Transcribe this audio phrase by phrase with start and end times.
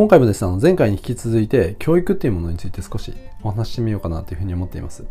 [0.00, 5.04] 今回もですね、前回に引き続いて教育っていうものについて少しお話ししてみようかなというふうに思っています。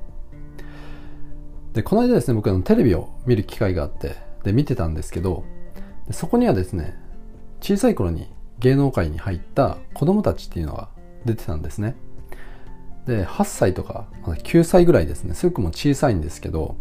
[1.74, 5.44] で、この間ですね、僕のテレビを見る機会があって、で、見てたんですけど、
[6.10, 6.98] そこにはですね、
[7.62, 10.90] 小さい頃に芸能界に入った子供たちっていうのが
[11.24, 11.96] 出てたんですね。
[13.06, 16.78] で、8歳とか、まだ9歳ぐらいですね、すごくも小さいんですけど、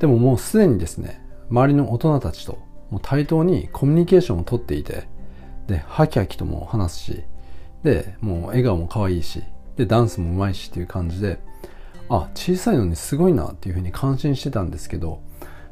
[0.00, 2.58] でももうすでにですね、周りの大人たちと
[2.90, 5.08] もう対等にコミュニケーションをとっていて、
[5.66, 7.24] で、ハキハキとも話すし、
[7.82, 9.42] で、もう笑顔も可愛いし、
[9.76, 11.38] で、ダンスも上手いしっていう感じで、
[12.08, 15.20] あ、小さいのにすごいなっていうふうに感心してたんですけど、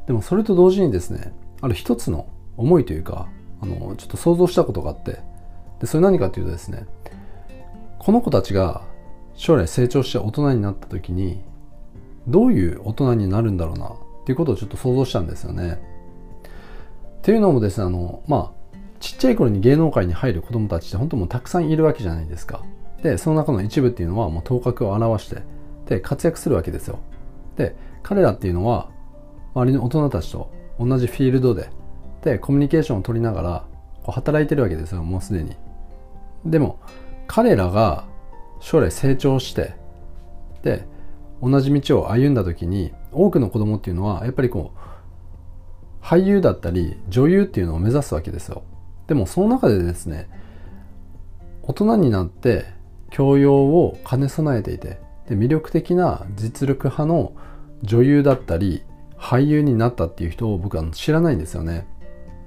[0.06, 3.28] でもそれと同時にですね、ある一つの思いというか、
[3.60, 5.20] あの、ちょっと想像したことがあって、
[5.80, 6.86] で、それ何かというとですね、
[7.98, 8.82] この子たちが
[9.34, 11.42] 将来成長して大人になった時に、
[12.28, 13.90] どういう大人になるんだろうなっ
[14.24, 15.80] ていうことをちょっと想像したんですよね。
[17.18, 18.55] っていうのもですね、あの、まあ、
[19.00, 22.64] ちっちゃい頃に芸能界に入る子供たちって本当もうたくさんいるわけじゃないですか。
[23.02, 25.42] で、その中の一部っていうのはもう頭角を表して、
[25.86, 26.98] で、活躍するわけですよ。
[27.56, 28.90] で、彼らっていうのは、
[29.54, 31.70] 周りの大人たちと同じフィールドで、
[32.22, 33.64] で、コミュニケーションを取りながら、
[34.02, 35.56] こう働いてるわけですよ、もうすでに。
[36.44, 36.78] でも、
[37.26, 38.04] 彼らが
[38.60, 39.74] 将来成長して、
[40.62, 40.86] で、
[41.42, 48.62] 同じ道を歩んだ時に、多くの子供っていうのは、やっぱりこう、俳優だったり女優っていうのを目指すわけですよ。
[49.06, 50.28] でもその中でですね、
[51.62, 52.64] 大人になって
[53.10, 57.32] 教養を兼ね備えていて、で魅力的な実力派の
[57.82, 58.82] 女優だったり
[59.16, 61.86] 俳優になったっていう人を僕は知らないんですよね。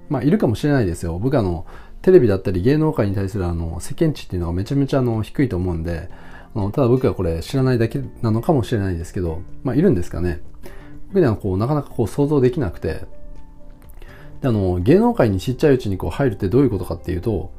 [0.10, 1.20] まあいるかもしれないですよ。
[1.20, 1.66] 僕あの
[2.02, 6.10] テレビだったり芸能界に対するあの世間値っていうのはめちゃめちゃあの低いと思うんで、
[6.56, 10.42] あのただ僕はこれ知らないだけなのかもしれないですけど、まあいるんですかね。
[11.08, 13.06] 僕にはこうなかなかこう想像できなくて、
[14.42, 17.52] であの芸能界にちっちゃいうちにこう入るってどういうことかっていうと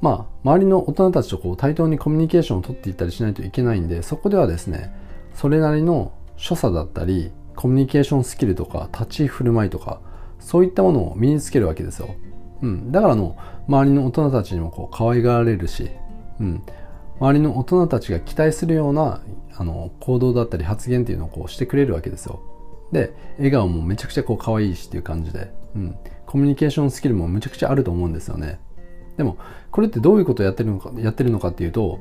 [0.00, 4.92] まあ周りの大人たちとこう対等にコミュニケーションを取っていったりしないといけないんでそこではですね
[5.34, 10.00] それなりの所作だったりコミュニケーションスキルとか立ち振る舞いとか
[10.38, 12.14] そういったものを身につけるわけですよ、
[12.62, 13.36] うん、だからの
[13.66, 15.90] 周りの大人たちにもこう可愛がられるし、
[16.40, 16.62] うん、
[17.20, 19.20] 周りの大人たちが期待するような
[19.56, 22.40] あの行動だったり発言っていうのをこうしてくれるわけですよ。
[22.92, 25.96] で笑顔もめちゃくちゃこう可愛いしっていう感じで、うん、
[26.26, 28.60] コミュニケーションスキルもめちゃくちゃあると思うんですよね。
[29.16, 29.36] でも
[29.70, 31.98] これってどういうことをやってるのかやってるのかっていうと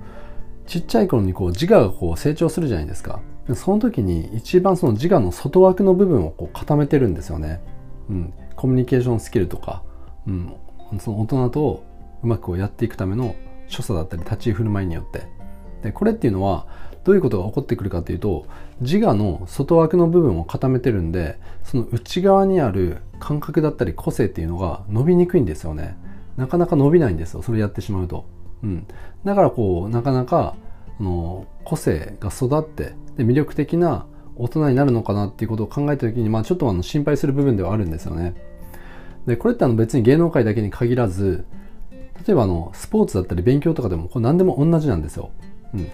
[0.68, 3.20] ちっちゃい頃にこう自我がこう成長するじゃないですか。
[3.56, 7.62] その時に一番その自我の外枠の部分をこう固めてるんですよね、
[8.10, 9.84] うん、コミュニケーションスキルとか、
[10.28, 10.54] うん、
[11.00, 11.84] その大人と
[12.24, 13.36] うまくこうやっていくための
[13.70, 15.37] 所作だったり立ち居振る舞いによって。
[15.88, 16.68] でこれっていうのは
[17.06, 18.46] どういうことが起こってくるかというと
[18.82, 25.98] 自我の外枠の部分を固めてるんでその内側にある感覚だったり個性っていうのが伸びにくいんですよね。
[26.36, 27.42] なかなか伸びないんですよ。
[27.42, 28.26] それやってしまうと、
[28.62, 28.86] うん、
[29.24, 30.56] だからこうなかなか
[31.00, 34.06] の個性が育ってで魅力的な
[34.36, 38.36] 大人になるのかなっていうことを考えた時に、まあ、ちょっとあの心配する部分ではあるんですよね。
[39.26, 41.46] でこれってあの別に芸能界だけに限らず
[41.92, 45.32] 例えばあのスポーツだったり勉強とかでもこれ何でも同じなんですよ、
[45.74, 45.92] うん、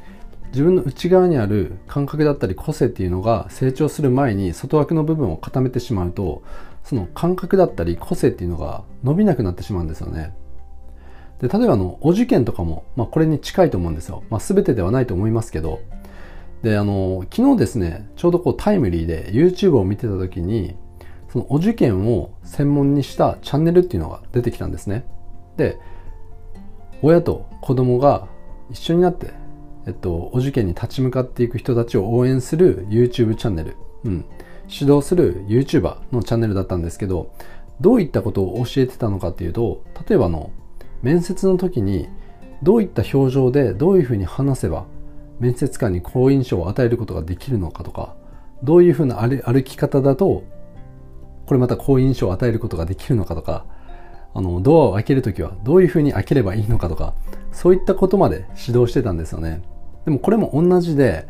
[0.48, 6.44] 自分の内側にある感覚だったり個性っていうのが成長する前に外枠の部分を固めてしまうと
[6.84, 10.36] その感覚だったり個性っていうのが伸びなくなってしまうんですよね。
[11.42, 14.24] で例えばのお受験とかも、まあ、これに近いと思うんですよ。
[14.30, 15.82] まあ、全てではないと思いますけど
[16.62, 20.76] であの昨日ですねちょうどこうタイムリーで YouTube を見てた時に
[21.30, 25.06] そのお受験を専門にしたチャンネルっていうのが出てきたんですね。
[25.58, 25.78] で
[27.02, 28.28] 親と子供が
[28.70, 29.34] 一緒になって
[29.86, 34.26] えっと、お受験に立ち向かっていく人たちを応援する YouTube チャンネル、うん、
[34.70, 37.34] 指導する YouTuber のチャンネルだったんですけど、
[37.82, 40.52] どういったことを教えてたのかっていうと、例えばの、
[41.02, 42.08] 面接の時に、
[42.62, 44.86] どういった表情でどういうふうに話せば、
[45.40, 48.16] 面接官に好印象を与えることができるのかとか、
[48.64, 50.44] どういうふうな歩き方だと、
[51.46, 53.66] これまた好印象を与えることができるのかとか、
[54.34, 57.14] あの、ドアを開けるときはどういうふうに開ければいいのかとか、
[57.52, 59.62] そういったことまで指導してたんですよね。
[60.06, 61.28] でもこれも同じで、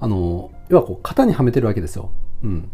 [0.00, 2.10] あの、要はこう型にはめてるわけですよ。
[2.42, 2.70] うん。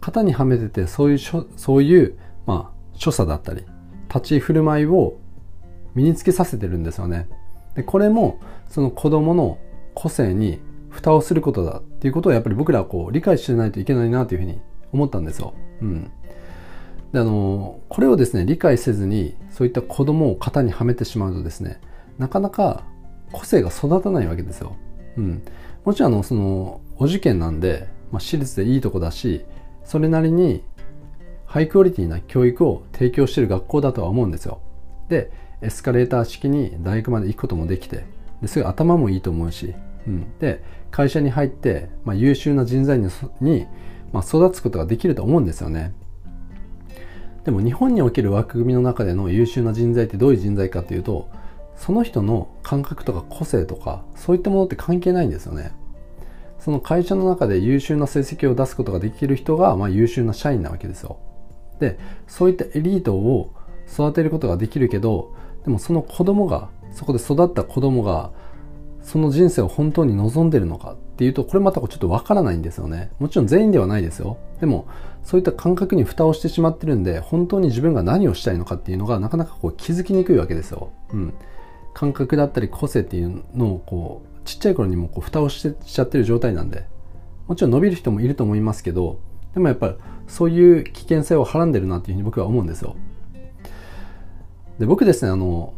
[0.00, 3.64] 型にはめてて、そういう、そういう、まあ、所作だったり、
[4.08, 5.18] 立ち振る舞いを
[5.94, 7.28] 身につけさせてるんですよね。
[7.74, 9.58] で、これも、その子供の
[9.94, 14.60] 個性に蓋をすることだっていうことをやっぱり僕らはこう理解してないといけないなというふうに
[14.92, 15.54] 思ったんですよ。
[15.80, 16.10] うん。
[17.12, 21.80] で、あの、これをですね、理解せずに、そういった子供を型にはめてしまうとですね、
[22.18, 22.84] なかなか
[23.32, 24.76] 個性が育たないわけですよ。
[25.16, 25.42] うん。
[25.84, 29.44] もちろんあの、その、お受験なんで、まあ、私立でいいとこだし、
[29.84, 30.62] それなりに
[31.46, 34.60] ハイクオリティな教育を提供してる学校だとは思うんですよ。
[35.08, 35.32] で、
[35.62, 38.04] エスカレーター式に大学まで行くこともできて
[38.42, 39.74] ですごい頭もいいと思うし、
[40.06, 43.08] うん、で会社に入って、まあ、優秀な人材に
[43.40, 43.66] に、
[44.12, 45.94] まあ、育つことができると思うんですよね
[47.44, 51.28] でも日本における枠組みの中での優秀な人材ってどういう人材かというと
[51.84, 55.72] その人の感覚とか個性とかそういったものって関係ないんですよね。
[56.60, 61.18] その会社の中で優秀な成績を出すことができる人が、まあ、優秀な社員なわけですよ。
[61.80, 61.98] で
[62.28, 63.52] そういったエリートを
[63.92, 65.34] 育てることができるけど
[65.64, 68.30] でもその子供がそこで育った子供が
[69.02, 73.10] その人生を本当に望んでるのかっていうとこれまたちょっとわからないんですよね。
[73.18, 74.36] もちろん全員ではないですよ。
[74.60, 74.86] でも
[75.24, 81.34] そういった感覚に蓋をしてしまってるんで本当に自分が何をしたいのかっていうのがなかなかこう気づきにくいわけですよ、うん、
[81.94, 86.86] 感覚だったり個性っていうのをこうちっちゃい頃にもこう蓋をしてしちゃってる状態なんで
[87.46, 89.20] もちろん伸びる人もいると思いますけど
[89.54, 89.94] でもやっぱり
[90.26, 92.96] そういう危険性をはらんでるなっていうふうに僕は思うんですよ。
[94.78, 95.74] で僕ですねあの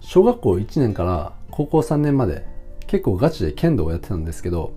[0.00, 2.44] 小学校1年から高校3年まで
[2.86, 4.72] 結構ガチで剣道をやってたんですけど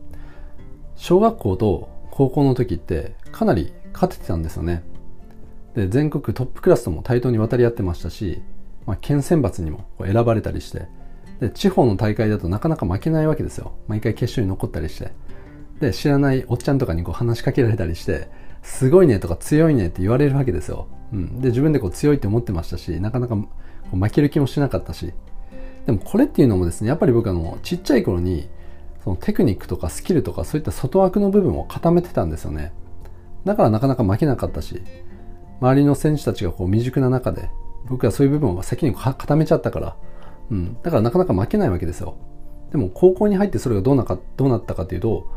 [0.96, 4.84] 小学校と高校の時ってかなり勝ててたんですよね。
[5.74, 8.42] で全国トップクラスとも対等に渡り合ってましたし、
[8.86, 10.88] まあ、県選抜にも選ばれたりして
[11.40, 13.74] で地方の大会だとなかなか負けないわけですよ。
[13.88, 15.12] 毎回決勝に残ったりして。
[15.80, 18.30] で知らないおっちゃんとかにこう話しかけられたりして
[18.64, 23.48] すごいねとか強いねって言われるわけですよ、うん、で自分でこう強いって思ってましたしなかなかこ
[23.94, 25.14] う負ける気もしなかったし。
[25.86, 28.50] でもこれっていうのもですねやっぱり僕あのちっちゃい頃に
[29.04, 32.72] そのテクニックとかスキルとかそういった外枠の部分を固めてたんですよね。
[33.44, 34.82] だからなかなか負けなかったし
[35.62, 37.50] 周りの選手たちがこう未熟な中で
[37.90, 39.96] 僕はそういう部分を先に固めちゃったから。
[40.52, 42.18] うん、だからなかなか負けないわけですよ。
[42.72, 45.28] でも高校に入ってそれがどうなかどうなったかというと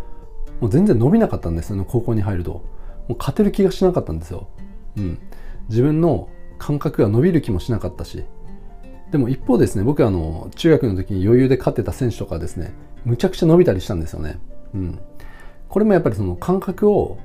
[0.61, 1.77] もう全然伸びなかったんですよ。
[1.77, 2.65] ね高校に入ると。
[3.09, 4.49] もう勝てる気がしなかったんですよ、
[4.99, 5.19] うん、
[5.71, 6.29] 自分の
[6.59, 8.25] 感覚が伸びる気もしなかったし。
[9.11, 12.75] でも一方ですね僕はあの中学の時に余裕で勝ってた選手とかですね
[13.06, 14.39] むちゃくちゃ伸びたりしたんですよね、
[14.75, 14.99] うん、
[15.71, 17.17] これもやっぱりその感覚を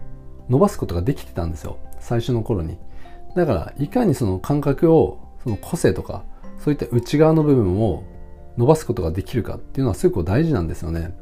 [0.48, 1.78] 伸ばすことができてたんですよ。
[2.00, 2.78] 最初の頃に。
[3.36, 6.24] だからいかにその感覚をその個性とか
[6.60, 8.04] そういった内側の部分を
[8.58, 11.16] 伸ばすことができるかっていうのはすごく大事なんですよね。